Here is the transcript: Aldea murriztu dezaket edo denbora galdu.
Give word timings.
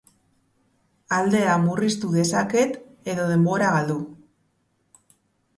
Aldea 1.17 1.57
murriztu 1.65 2.09
dezaket 2.15 2.79
edo 3.15 3.29
denbora 3.33 3.69
galdu. 3.77 3.99